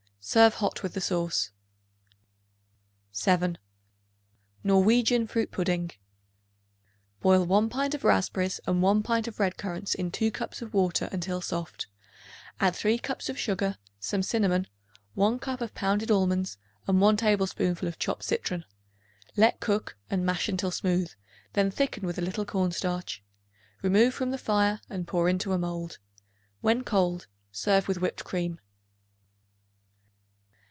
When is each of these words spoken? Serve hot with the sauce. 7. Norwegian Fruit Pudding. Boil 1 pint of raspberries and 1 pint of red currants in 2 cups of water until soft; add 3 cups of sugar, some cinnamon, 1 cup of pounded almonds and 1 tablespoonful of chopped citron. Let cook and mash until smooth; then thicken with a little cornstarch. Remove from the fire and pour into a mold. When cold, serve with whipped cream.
Serve 0.23 0.53
hot 0.53 0.83
with 0.83 0.93
the 0.93 1.01
sauce. 1.01 1.49
7. 3.11 3.57
Norwegian 4.63 5.25
Fruit 5.25 5.49
Pudding. 5.49 5.89
Boil 7.21 7.43
1 7.43 7.69
pint 7.69 7.95
of 7.95 8.03
raspberries 8.03 8.59
and 8.67 8.83
1 8.83 9.01
pint 9.01 9.27
of 9.27 9.39
red 9.39 9.57
currants 9.57 9.95
in 9.95 10.11
2 10.11 10.29
cups 10.29 10.61
of 10.61 10.75
water 10.75 11.09
until 11.11 11.41
soft; 11.41 11.87
add 12.59 12.75
3 12.75 12.99
cups 12.99 13.29
of 13.29 13.39
sugar, 13.39 13.79
some 13.99 14.21
cinnamon, 14.21 14.67
1 15.15 15.39
cup 15.39 15.59
of 15.59 15.73
pounded 15.73 16.11
almonds 16.11 16.59
and 16.85 17.01
1 17.01 17.17
tablespoonful 17.17 17.87
of 17.87 17.97
chopped 17.97 18.21
citron. 18.23 18.63
Let 19.35 19.59
cook 19.59 19.97
and 20.07 20.23
mash 20.23 20.47
until 20.47 20.69
smooth; 20.69 21.09
then 21.53 21.71
thicken 21.71 22.05
with 22.05 22.19
a 22.19 22.21
little 22.21 22.45
cornstarch. 22.45 23.23
Remove 23.81 24.13
from 24.13 24.29
the 24.29 24.37
fire 24.37 24.81
and 24.87 25.07
pour 25.07 25.27
into 25.27 25.51
a 25.51 25.57
mold. 25.57 25.97
When 26.61 26.83
cold, 26.83 27.25
serve 27.51 27.87
with 27.87 27.97
whipped 27.99 28.23
cream. 28.23 28.59